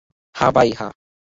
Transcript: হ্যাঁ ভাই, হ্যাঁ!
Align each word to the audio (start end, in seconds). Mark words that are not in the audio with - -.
হ্যাঁ 0.35 0.51
ভাই, 0.51 0.69
হ্যাঁ! 0.71 0.93